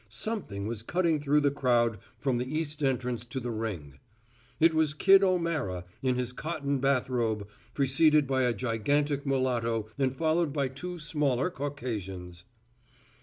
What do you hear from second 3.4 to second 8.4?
ring. It was Kid O'Mara in his cotton bathrobe preceded